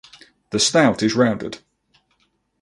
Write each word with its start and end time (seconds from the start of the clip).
The 0.49 0.57
snout 0.59 1.03
is 1.03 1.13
rounded. 1.13 1.59